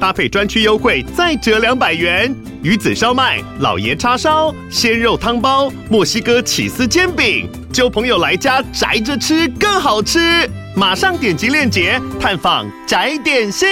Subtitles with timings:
[0.00, 2.34] 搭配专区优惠再折两百元。
[2.62, 10.50] 鱼子烧麦、老爷叉烧、鲜肉汤包、墨西哥起司煎饼，揪朋友来家宅着吃更好吃。
[10.74, 13.68] 马上点击链接探访宅点心。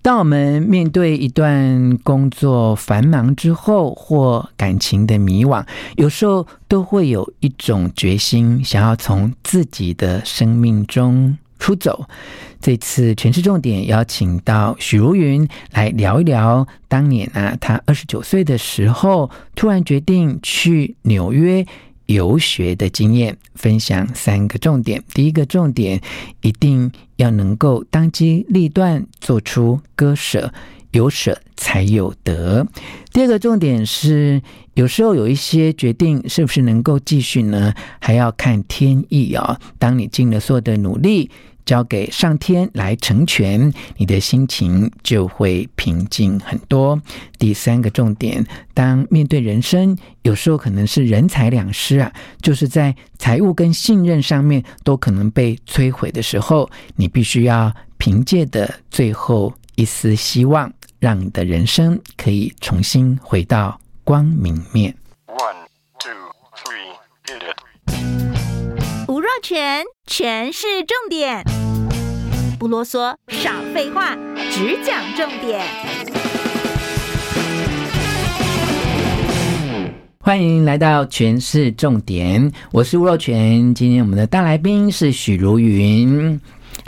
[0.00, 12.06] 当我们面对一段工作繁忙之后，或感情的迷惘，有时候都会有一种决心，想要从自己的生命中出走。
[12.60, 21.64] 这次权式重点邀请到许茹芸来聊一聊，当年啊，她二十九岁的时候，突然决定去纽约
[22.06, 25.04] 游学的经验，分享三个重点。
[25.14, 26.00] 第一个重点，
[26.40, 30.52] 一定要能够当机立断做出割舍，
[30.90, 32.66] 有舍才有得。
[33.12, 34.42] 第二个重点是，
[34.74, 37.72] 有时候有一些决定是不是能够继续呢？
[38.00, 39.60] 还要看天意啊、哦。
[39.78, 41.30] 当你尽了所有的努力。
[41.68, 46.98] 交给上天来成全，你的心情就会平静很多。
[47.38, 52.10] 第三个重点，当面对人生，有时候可能是人财两失啊，
[52.40, 64.96] 就是在财务跟信任上面都可能被摧毁的时候，你必须要凭借的最后一丝希望，让你的人生可以重新回到光明面。
[65.26, 65.66] One,
[65.98, 67.58] two, three, hit it.
[69.06, 71.42] 吴若权，权是重点。
[72.58, 74.16] 不啰嗦，少废话，
[74.50, 75.60] 只讲重点。
[80.18, 83.72] 欢迎来到全是重点，我是吴若权。
[83.72, 86.40] 今天我们的大来宾是许茹芸。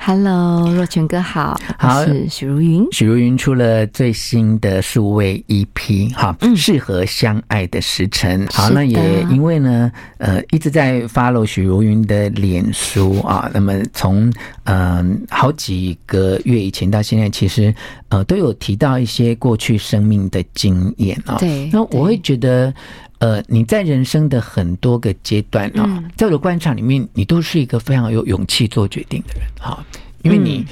[0.02, 2.86] Hello，若泉哥好，好，是许茹芸。
[2.90, 8.46] 许茹芸出了最新的数位 EP，哈，适合相爱的时辰。
[8.50, 14.32] 好，那也因为呢，呃，一直在 follow 许茹芸的脸书啊，那么从
[14.64, 17.72] 嗯、呃、好几个月以前到现在，其实
[18.08, 21.36] 呃都有提到一些过去生命的经验啊。
[21.38, 22.72] 对，那我会觉得。
[23.20, 29.84] 呃，你在人生的很多个阶段啊、哦，在我的观察里面，你都是一个非常有勇气做决定的人，哈，
[30.22, 30.64] 因为你，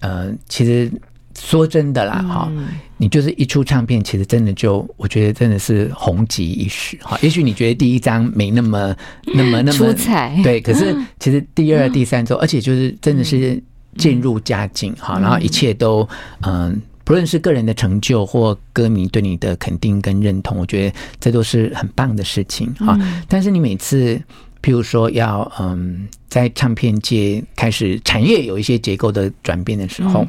[0.00, 0.90] 呃，其实
[1.38, 2.52] 说真的啦，哈，
[2.96, 8.92] 你就是一出唱片，其实真的就，我觉得真的是红极一时，哈，也许你觉得第一张没那么、
[9.32, 13.62] 那么、那么出彩，对，可是 其实第二、第三周，而且就是真的是
[13.96, 16.08] 渐入佳境，哈，然后一切都，
[16.40, 16.82] 嗯。
[17.12, 22.98] 不论是个人的成就或歌迷对你的肯定跟认同，我觉得这都是很棒的事情啊。
[23.28, 24.16] 但是你每次，
[24.62, 30.26] 譬如说要嗯，在唱片界开始产业有一些结构的转变的时候，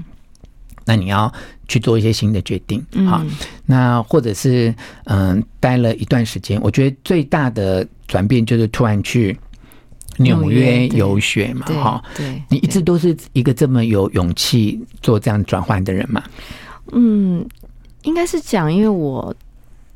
[0.83, 1.33] 那你要
[1.69, 3.25] 去做一些新的决定啊。
[3.65, 9.37] 那或者是嗯，待了一段时间，我觉得最大的转变就是突然去
[10.17, 11.65] 纽约游学嘛。
[11.67, 16.21] 哈，对，你一直都是一个这么有勇气做这样转换的人嘛。
[16.91, 17.47] 嗯，
[18.03, 19.33] 应该是讲，因为我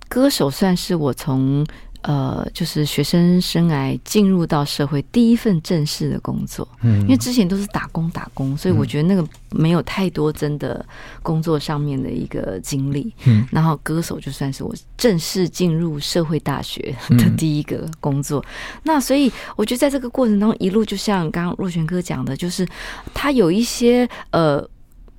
[0.08, 1.66] 歌手算是我从
[2.04, 6.66] 呃，就是学生生涯进入到社会第一份正式的工作。
[6.82, 10.86] 嗯，因为之前都是打工打工，所以我觉得那个没有太多真的
[11.22, 13.14] 工作上面的一个经历。
[13.26, 18.46] 嗯，然后歌手就算是我正式进入社会大学的第一个工作。
[18.84, 22.66] 那所以我觉得在这个过程当中，一路就像刚刚若璇哥讲的，就是
[23.14, 24.66] 他有一些呃。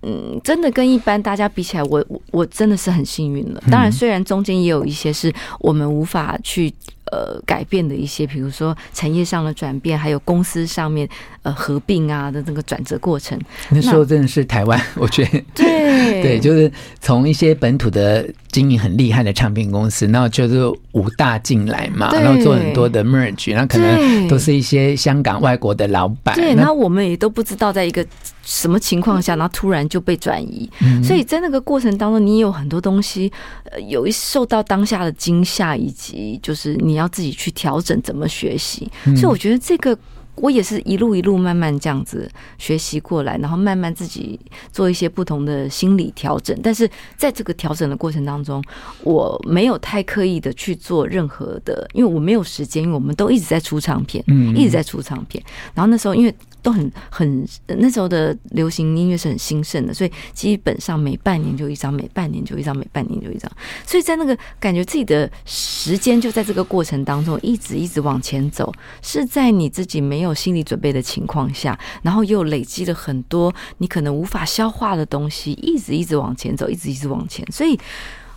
[0.08, 3.62] 嗯，真的跟一般大家比起来，我我我真的是很幸运了。
[3.70, 5.30] 当然，虽然中间也有一些是
[5.60, 6.72] 我们无法去
[7.12, 11.08] 呃改变的一些，比如说产业上的转变，还有公司上面
[11.42, 13.38] 呃合并啊的那个转折过程。
[13.70, 16.70] 那时候真的是台湾， 我觉得对 对，就是
[17.00, 26.34] 从一些本土的经营很厉害的唱片公司，然后就是五大进来嘛，然后做很多的 merge，然后可能都是一些香港外国的老板。
[26.34, 28.04] 对，然后我们也都不知道在一个。
[28.50, 30.66] 什么情况下，然后突然就被转移？
[31.04, 33.30] 所以在那个过程当中，你有很多东西，
[33.64, 38.90] 呃，有一受到当下的惊吓，以及就是你要自己去调整怎么学习。
[39.16, 39.96] 所以我觉得这个。
[40.40, 44.38] 我也是一路一路慢慢这样子学习过来，然后慢慢自己
[44.72, 46.58] 做一些不同的心理调整。
[46.62, 48.62] 但是在这个调整的过程当中，
[49.02, 55.42] 我没有太刻意的去做任何的，因为我没有时间，因为我们都一直在出唱片，嗯，一直在出唱片。
[55.74, 56.32] 然后那时候因为
[56.62, 63.50] 都很很那时候的流行音乐是很兴盛的，所以基本上每半年就一张，每半年就一张，每半年就一张。
[63.84, 70.27] 所以在那个感觉自己的时间就在这个过程当中一直一直往前走，是在你自己没有。
[70.28, 77.78] 有心理准备的情况下，然后又累积了很多你可能无法消化的东西，一直一直往前走，一直一直往前，所以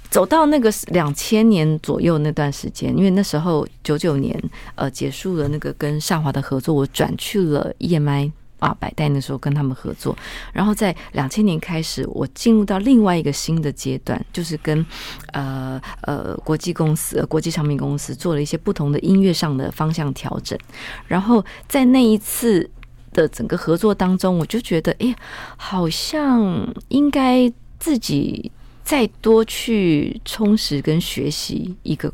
[0.09, 4.37] 走到那个两千年左右那段时间，因为那时候九九年
[4.75, 8.31] 呃结束了那个跟上华的合作，我转去了 EMI。
[8.61, 10.15] 啊，百代那时候跟他们合作，
[10.53, 14.85] 然后在两千年开始，我进入到另外一个新的阶段，就是跟
[15.33, 20.57] 呃呃国际公司、国际唱片公司做了一些不同的音乐上的方向调整。
[21.07, 22.69] 然后在那一次
[23.13, 25.15] 的整个合作当中，我就觉得，哎，
[25.57, 28.51] 好像应该自己
[28.83, 32.13] 再多去充实跟学习一个。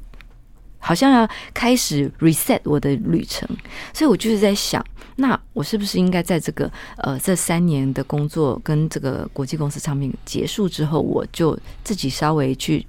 [0.79, 3.47] 好像要开始 reset 我的旅程，
[3.93, 4.85] 所以我就是在想，
[5.15, 12.85] 那我是不是应该在这个呃这三年的工作跟这个国际公司唱片结束之后，我就自己稍微去。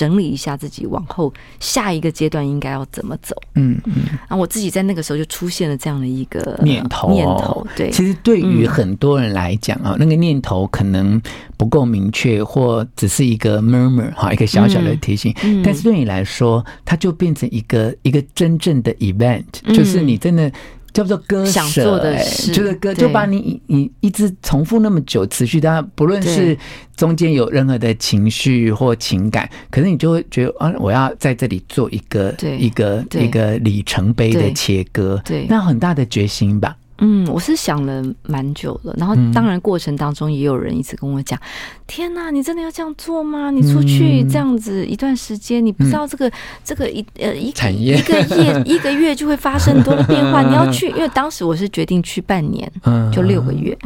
[0.00, 3.92] 整理一下自己往后下一个阶段应该要怎么走，嗯嗯，
[4.26, 7.90] 然后我自己在那个时候就出现了这样的一个念头，念头对。
[7.90, 11.20] 其实对于很多人来讲啊，那个念头可能
[11.58, 15.34] 不够明确，或只是一个 murmur 哈，一个小小的提醒。
[15.62, 19.44] 但是对你来说，它就变成一个一个真正的 event，
[19.74, 20.50] 就是你真的。
[20.92, 26.56] 叫做割舍，哎，就是割，就把你你一直重复那么久，持续但，不论是
[26.96, 36.76] 中间有任何的情绪或情感，可是你就会觉得啊，我要在这里做一个一个一个里程碑的切割，对，那很大的决心吧。
[37.00, 41.44] 嗯，我是想了蛮久了，然后当然过程当中也有人一直跟我讲：“嗯、
[41.86, 43.50] 天哪，你真的要这样做吗？
[43.50, 46.32] 你出去这样子一段时间，你不知道这个、嗯、
[46.62, 50.42] 这个一呃一个一个月 一个月就会发生很多的变化。
[50.42, 52.70] 你要去， 因为当时我是决定去半年，
[53.12, 53.76] 就六个月。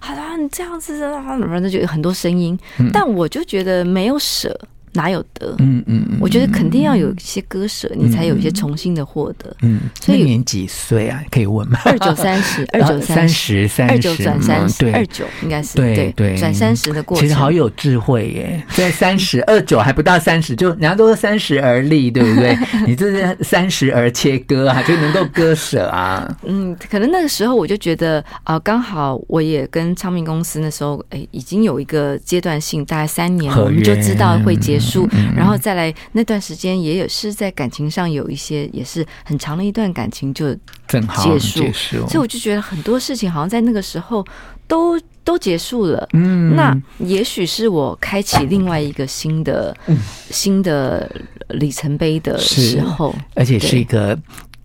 [0.00, 2.58] 好啦，你这样子啊，反正就有很多声音，
[2.92, 4.58] 但我就觉得没有舍。”
[4.92, 5.54] 哪有得？
[5.58, 9.54] 嗯嗯嗯，我觉得肯定要有一些割舍，你才有一些重新的获得。
[9.62, 11.22] 嗯，所以那年几岁啊？
[11.30, 11.78] 可以问吗？
[11.84, 17.22] 二九三十，二九三十，三十，二九转三十，二九应该是对对转三十的过程。
[17.22, 22.58] 其实好有智慧耶，在三十二九还不到三十，就人家都说三十而立，对不对？
[22.86, 26.28] 你这是三十而切割啊，就能够割舍啊。
[26.44, 34.79] 嗯，可能那个时候我就觉得啊，刚好我也跟昌明公司那时候哎，已经有一个阶段性，大概三年，我们就知道会结。
[34.80, 44.24] 书，然后再来那段时间，也有是在感情上有一些，也是很长的一段感情就结束，结束，所以我就觉得很多事情好像在那个时候
[44.66, 46.08] 都都结束了。
[46.14, 49.96] 嗯，那也许是我开启另外一个新的、嗯、
[50.30, 51.10] 新的
[51.48, 54.18] 里程碑的时候，而且是一个。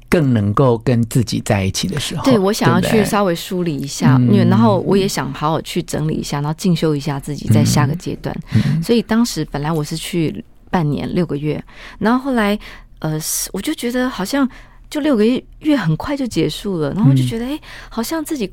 [0.10, 8.36] 更能够跟自己在一起的时候，对，我想要去稍微梳理一下，因为然后我也想好好去整理一下，然后进修一下自己，在下个阶段。
[8.84, 11.64] 所以当时本来我是去半年六个月，
[12.00, 12.58] 然后后来
[13.00, 13.20] 呃，
[13.52, 14.48] 我就觉得好像
[14.90, 17.60] 就六个月月很快就结束了，然后我就觉得哎，
[17.90, 18.52] 好像自己。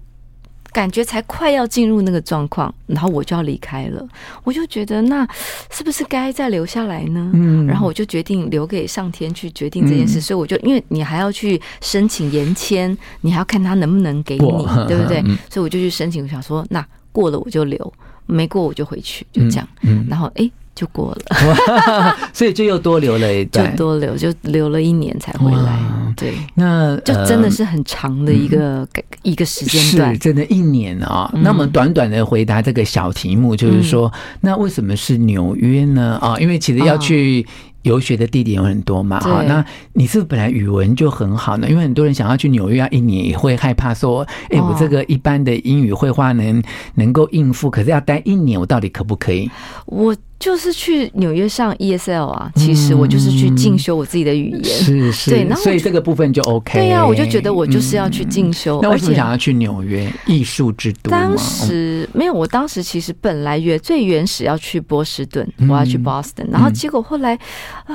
[0.72, 4.08] 感觉才快要进入那个状况，然后我就要离开了，
[4.42, 5.28] 我就觉得那
[5.70, 7.30] 是不是该再留下来呢？
[7.34, 14.48] 嗯，然后我就决定留给上天去决定这件事，嗯、所以我就因为你还要去申请延签，你还要看他能不能给你，
[14.88, 15.22] 对不对？
[15.50, 17.92] 所以我就去申请，我想说那过了我就留，
[18.26, 19.68] 没过我就回去，就这样。
[19.82, 20.50] 嗯，然后哎。
[20.74, 25.78] 就过了， 所以就又多留了一段，就多留，就留了一年才回来。
[26.16, 28.88] 对，那就真的是很长的一个、嗯、
[29.22, 31.30] 一个时间段，是真的，一年啊、哦。
[31.34, 36.18] 嗯、那我们短短的回答这个小题目，就是说，嗯、那为什么是纽约呢？
[36.20, 37.46] 啊，因为其实要去。
[37.82, 39.64] 游学的地点有很多嘛，哈，那
[39.94, 41.68] 你是本来语文就很好呢？
[41.68, 46.62] 因为很多人想要去纽约啊一年，也会害怕说，哎，我这个一般的英语绘画能
[46.94, 49.50] 能够应付，可是要待一年，我到底可不可以？
[49.86, 56.80] 我就是去纽约上 ESL 啊，其实我就是去进修我自己的语言，是是，对，所以这个部分就 OK。
[56.80, 58.80] 对呀，我就觉得我就是要去进修。
[58.82, 61.12] 那为什么想要去纽约艺术之都？
[61.12, 67.38] 当时没有，我当时其实本来原最原始要去波士顿，我要去 Boston，然后结果后来。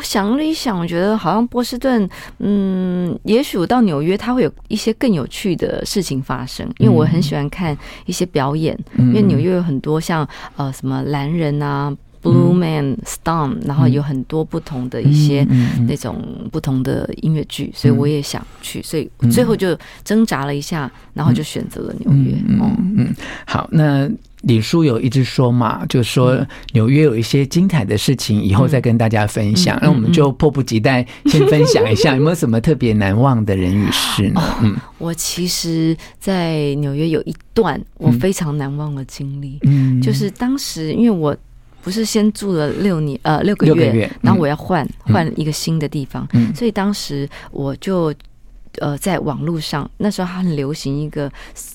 [0.01, 6.65] 想了一想，我觉得好像波士顿，嗯，也许我到纽约，它会有一些更有趣的事情发生。
[6.77, 7.75] 因为我很喜欢看
[8.05, 11.91] 一些表演，因为纽约有很多像呃什么蓝人啊
[12.31, 15.45] ，Blue Man Storm，然后有很多不同的一些
[15.87, 22.33] 那种不同的音乐剧，所以我也想去，所以最后就挣扎了一下，然后就选择了纽约。
[22.47, 23.15] 嗯嗯，
[23.45, 24.09] 好，那。
[24.43, 29.77] 李叔有一直说嘛，就说纽约有一些精彩的事情，以后再跟大家分享。
[29.81, 34.41] 那、嗯、我们就迫不及待先分享一下， 有没有什么特别难忘的人与事呢？
[34.61, 41.35] 嗯，我其实，在纽约有一段我非常难忘的经历，嗯，就是当时因为我
[41.87, 48.13] 不是先住了六年呃六个月，个月嗯、然后我要换换一个新的地方，嗯、所以当时我就。
[48.79, 51.31] 呃，在网络上，那时候它很流行一个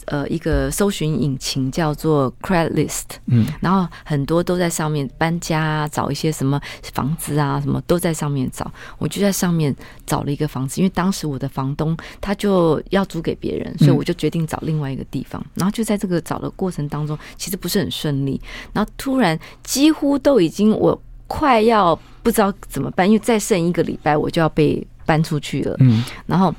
[0.06, 6.60] 呃一个搜寻引擎叫做 Craigslist，嗯，然后很多都在上面搬家啊，找一些什么
[6.92, 8.70] 房子啊，什么都在上面找。
[8.98, 9.74] 我就在上面
[10.06, 15.44] 找了一个房子，因为当时我的房东他就要租给别人，所以我就决定找另外一个地方。
[15.54, 18.40] 然后就在这个找的过程当中，其实不是很顺利。
[18.72, 26.54] 然后突然几乎都已经我快要不知道怎么办，因为再剩一个礼拜我就要被搬出去了，嗯，然后。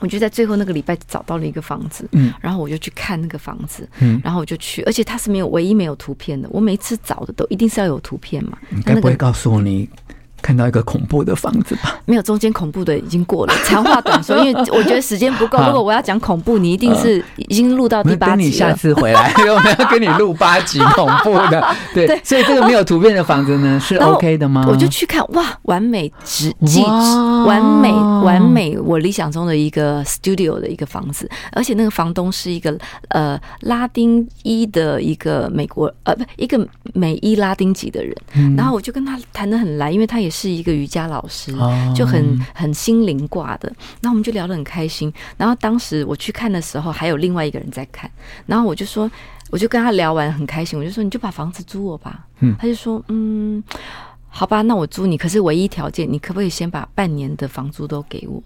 [0.00, 6.48] 我就在最后那个礼拜找到了一个房子，嗯，然后我就去看那个房子，嗯，然后我就去，而且它是没有唯一没有图片的。
[6.52, 9.88] 我每次找的都一定是要有图片嘛，你该不会告诉我你？
[10.46, 11.98] 看到一个恐怖的房子吧？
[12.04, 13.54] 没有，中间恐怖的已经过了。
[13.64, 15.58] 长话短说，因为我觉得时间不够。
[15.66, 18.36] 如果我要讲恐怖，你一定是已经录到第八集了。
[18.36, 21.66] 等你下次回来，我们要跟你录八集恐怖的。
[21.92, 24.64] 对，对，所以这个没有图片的房子呢，是 OK 的吗？
[24.68, 27.90] 我就去看，哇，完美，直极完美，
[28.22, 32.72] 完美，我理想中的一个 studio 的一个房子，而且那个房东是一个
[33.08, 38.14] 呃拉丁裔的一个美国呃不一个美裔拉丁籍的人。
[38.56, 40.35] 然后我就跟他谈得很来，因为他也是。
[40.36, 41.50] 是一个瑜伽老师，
[41.94, 43.72] 就很很心灵挂的。
[44.02, 45.10] 然后我们就聊得很开心。
[45.38, 48.10] 然后当时我去看的时候，还有另外一个人在看。
[48.44, 49.10] 然后我就说，
[49.50, 50.78] 我就跟他聊完很开心。
[50.78, 52.26] 我就说，你就把房子租我吧。
[52.40, 53.62] 嗯，他就说，嗯，
[54.28, 55.16] 好吧，那我租你。
[55.16, 58.42] 可是唯一条件，你可不可以先把半年的房租都给我？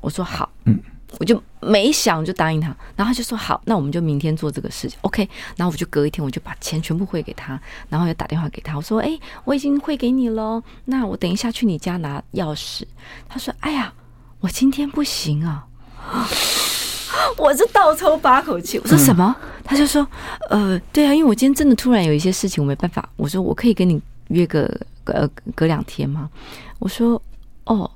[0.00, 0.50] 我说好。
[0.64, 0.76] 嗯。
[1.18, 2.66] 我就没想就答应他，
[2.96, 5.28] 然后他就说好，那我们就明天做这个事情，OK。
[5.56, 12.82] 然后我就隔一天，我就把钱全部汇给他，然后又打电话给他，我说：“哎，我已经汇给你了，那我等一下去你家拿钥匙。”
[13.28, 13.92] 他说：“哎呀，
[14.40, 15.66] 我今天不行啊。”
[17.38, 19.34] 我是倒抽八口气，我说什么？
[19.64, 20.06] 他就说
[20.50, 24.68] ：“呃，对啊，因为我今天真的突然有一些事情，我没办法。”我说：“我可以跟你约个
[25.04, 26.28] 呃隔两天吗？”
[26.80, 27.22] 我说
[27.64, 27.88] ：“哦。”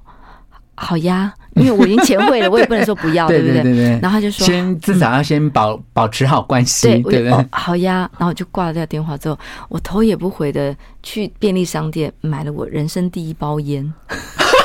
[0.76, 3.98] 好呀，因为我已经钱汇了， 我也不能说不要，对不对？
[4.00, 7.30] 然后他就说，先至少要先保、嗯、保持好关系，对不对？
[7.30, 13.92] 哦，好呀，然后就挂了这个电话之后，我头也不回的去便利商店买了我人生第一包烟。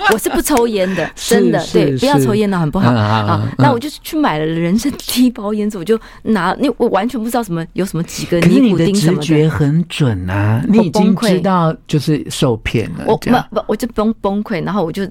[0.12, 3.48] 我是不抽烟的，真的对，不要抽烟呢，很不好啊。
[3.58, 9.22] 那我就去买了人生第一包烟之后，我就拿，那我完全不知道什么有什么几个尼古丁什么的。
[9.22, 13.04] 直觉很准啊，你已经知道就是受骗了。
[13.06, 15.02] 我不不，我就崩崩溃，然后我就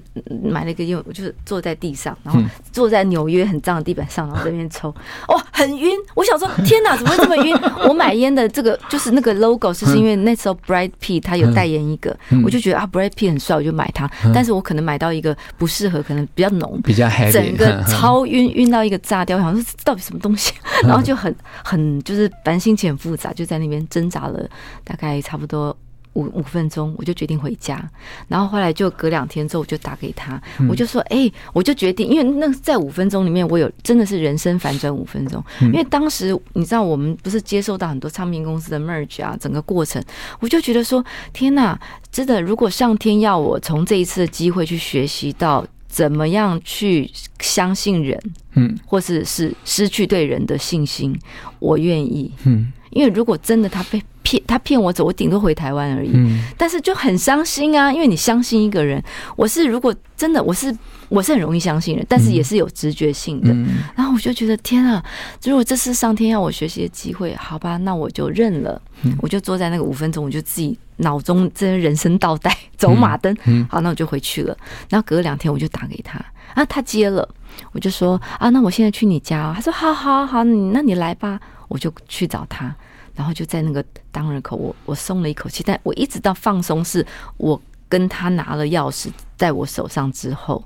[0.42, 2.40] 买了一个烟，我就坐在地上，然后
[2.72, 4.88] 坐在纽约很脏的地板上，然后这边抽，
[5.28, 5.90] 哦，很晕。
[6.14, 7.56] 我想说，天哪，怎么会这么晕？
[7.88, 14.10] 我买烟的这个就是那个 logo，是是因为那时候 Brad Pitt 他有代言一个，我就觉得啊，Brad Pitt 很帅，我就买它。
[14.34, 19.36] 但是我可能买到一个不适合，可能比较浓，比较 heavy，整个超晕，晕到一个炸掉。
[19.36, 20.52] 我想说到底什么东西，
[20.84, 24.48] 然后就很很就是反正心情很复杂，就在那边挣扎了
[24.84, 25.76] 大概差不多。
[26.18, 27.88] 五五分钟，我就决定回家。
[28.26, 35.42] 然后后来就隔两天之后，我就打给他，我就说：“哎，我就决定，因为那在五分钟里面，我有真的是人生反转五分钟。
[35.60, 40.02] 因为当时你知道，我们不是接受到很多唱片公司的 merge 啊，整个过程，
[40.40, 41.78] 我就觉得说：天哪，
[42.10, 47.08] 真的，如果上天要我从这一次的机会去学习到怎么样去
[47.38, 48.20] 相信人，
[48.54, 51.16] 嗯，或是是失去对人的信心，
[51.60, 56.10] 我愿意，嗯。”因为如果真的他被骗，他骗我走，我顶多回台湾而已。
[56.12, 59.02] 嗯，但是就很伤心啊，因为你相信一个人，
[59.36, 60.76] 我是如果真的我是
[61.08, 63.48] 我是很容易相信人，但是也是有直觉性的。
[63.96, 65.02] 然后我就觉得天啊，
[65.44, 68.80] 如果这是上天要我学习的机会，好吧，那我就认了。
[69.22, 73.34] 我就坐在那个五分钟，我就自己脑中这人生倒带走马灯。
[73.70, 74.54] 好，那我就回去了。
[74.90, 77.26] 然后隔两天我就打给他，啊，他接了，
[77.72, 79.52] 我就说啊，那我现在去你家。
[79.54, 81.40] 他说好好好，你那你来吧。
[81.68, 82.74] 我就去找他，
[83.18, 85.64] 然后就在那个当人口，我我松了一口气。
[85.66, 87.04] 但我一直到放松，是
[87.36, 90.64] 我跟他拿了钥匙在我手上之后，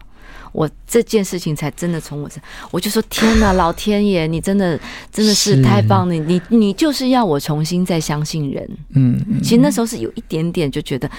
[0.52, 2.38] 我这件事情才真的从我这，
[2.70, 4.78] 我就说天哪，老天爷，你真的
[5.10, 8.68] 真的是太棒了，你你就是要我重新再相信人。
[8.90, 11.10] 嗯，其实那时候是有一点点就觉得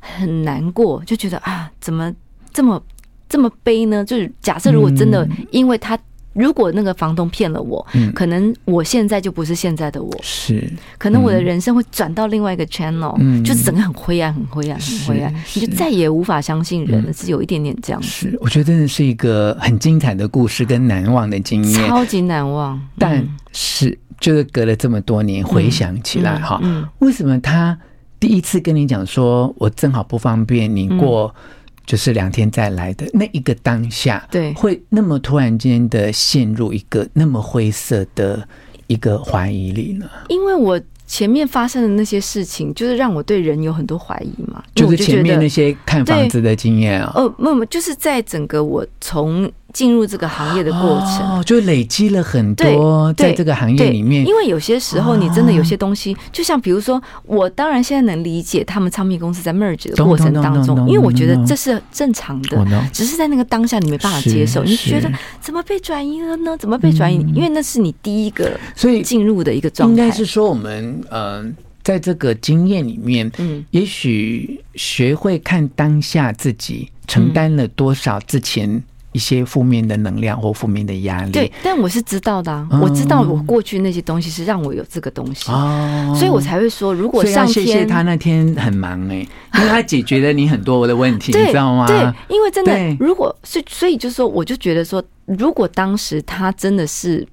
[0.00, 2.10] 很难过，就觉得啊，怎么
[2.50, 2.82] 这么
[3.28, 4.02] 这么悲呢？
[4.02, 5.98] 就是假设如果真的因为他。
[6.38, 10.72] 如果那个房东骗了我，嗯，可能我现在就不是现在的我，是。
[10.96, 18.00] 可能我的人生会转到另外一个 channel，嗯，就是整个很灰暗，很灰暗，很灰暗，你就再也无法相信人了，嗯，是有一点点这样。
[18.00, 18.06] 子。
[18.06, 22.80] 是，我觉得真的是一个很精彩的故事跟难忘的经验，超级难忘。
[22.96, 27.76] 但是就是隔了这么多年回想起来，哈，嗯，为什么他
[28.20, 31.57] 第一次跟你讲说，我正好不方便你过，嗯。
[31.88, 38.46] 就是两天再来的那一个当下，对，会那么突然间的陷入一个那么灰色的
[38.88, 40.06] 一个怀疑里呢？
[40.28, 44.62] 因为我前面发生的那些事情，就是让我对人有很多怀疑嘛。
[44.74, 47.10] 就是前面那些看房子的经验啊。
[47.14, 49.50] 哦，没有，就是在整个我从。
[49.78, 54.26] 进入这个行业的过程，哦，就累积了很多在这个行业里面。
[54.26, 65.08] 因为有些时候你真的有些东西，就像比如说，我当然现在能理解他们唱片公司在 merge 的过程当中，因为我觉得这是正常的，只是在那个当下你没办法接受，你觉得
[65.40, 66.56] 怎么被转移了呢？
[66.56, 67.18] 怎么被转移？
[67.32, 71.46] 因为那是你第一个所以进入的一个状态，应该是说我们呃。
[71.84, 78.82] 在这个经验里面，嗯，也许学会看当下自己承担了多少之前
[79.12, 81.30] 一些负面的能量或负面的压力。
[81.32, 91.86] 对，但我是知道的，啊，我知道我过去那些东西是让我有这个东西，哦，所以我才会说，如果上天，谢谢他那天很忙哎，因为他解决了你很多的问题，你知道吗？
[91.86, 91.96] 对，
[92.28, 97.26] 因为真的，如果所以所以就是说，我就觉得说，如果当时他真的是。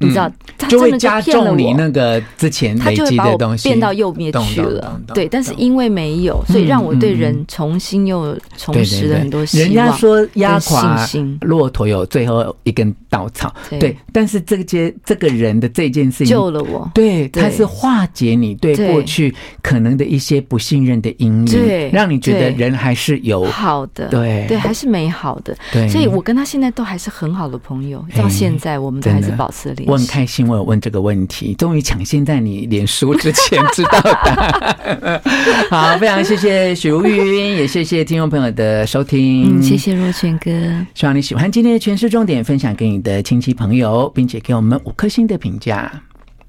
[0.00, 0.30] 你知道，
[0.68, 5.00] 就会加重你那个之前累积的东西，变到右边去了。
[5.12, 9.66] 对，但是因为没有，所以让我对人重新又重拾了很多希望。
[9.66, 11.04] 人家说压垮
[11.40, 13.96] 骆驼有最后一根稻草，对。
[14.12, 25.56] 但是这件这个人的这件事情救了我，对，他是化解你对过去可能的一些不信任的阴影，对，让你觉得人还是有好的，对对，还是美好的。
[25.72, 29.87] 对，所以我跟他现在都还是很好的朋友，到现在我们都还是保持联系。
[29.88, 35.22] 我很开心，我有问这个问题，终于抢先在你脸书之前知道的。
[35.70, 39.58] 好，非常谢谢许如云，也谢谢听众朋友的收听。
[39.58, 40.50] 嗯，谢谢若泉哥，
[40.94, 45.90] 希望你喜欢今天的全市重点，分享给你的亲戚朋友，并且给我们五颗星的评价。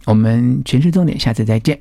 [0.03, 1.79] 我们全市重点，下次再见。